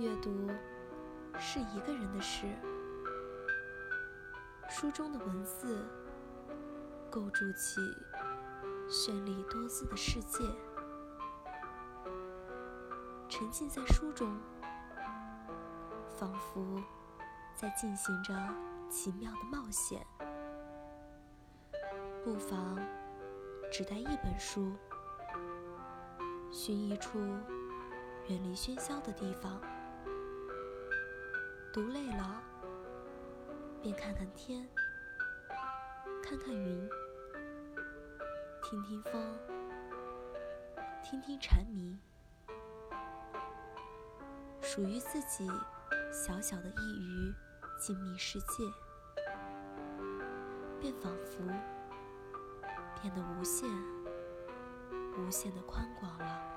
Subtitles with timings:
[0.00, 0.48] 阅读
[1.38, 2.46] 是一个人的事，
[4.66, 5.86] 书中的文字
[7.10, 7.82] 构筑起
[8.88, 10.42] 绚丽多姿的世界。
[13.28, 14.40] 沉浸在书中，
[16.16, 16.82] 仿佛
[17.54, 18.32] 在进行着
[18.88, 20.00] 奇妙的冒险。
[22.24, 22.78] 不妨
[23.70, 24.72] 只带一本书，
[26.50, 27.18] 寻一处
[28.28, 29.60] 远离喧嚣的地方。
[31.72, 32.42] 读累了，
[33.80, 34.68] 便看看天，
[36.20, 36.88] 看看云，
[38.60, 39.38] 听听风，
[41.00, 41.96] 听听蝉鸣，
[44.60, 45.48] 属于自己
[46.10, 47.34] 小小的一隅
[47.78, 48.64] 静谧世界，
[50.80, 51.46] 便仿佛
[53.00, 53.70] 变得无限、
[55.16, 56.49] 无限的宽广了。